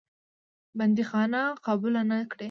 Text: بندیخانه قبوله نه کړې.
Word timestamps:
بندیخانه 0.77 1.41
قبوله 1.65 2.01
نه 2.09 2.17
کړې. 2.29 2.39